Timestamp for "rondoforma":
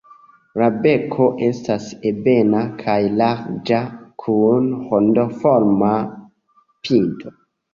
4.89-5.93